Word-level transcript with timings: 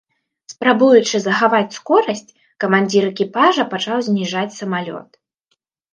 Спрабуючы 0.51 1.15
захаваць 1.25 1.75
скорасць, 1.79 2.25
камандзір 2.65 3.03
экіпажа 3.11 3.69
пачаў 3.75 3.97
зніжаць 4.09 4.57
самалёт. 4.61 5.09